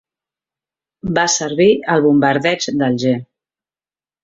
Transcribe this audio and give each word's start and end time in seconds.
Va 1.17 1.25
servir 1.33 1.69
al 1.97 2.03
Bombardeig 2.07 2.69
d'Alger. 2.83 3.15